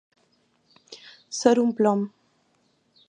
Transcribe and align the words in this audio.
Ser 1.41 1.53
un 1.65 1.75
plom. 1.83 2.03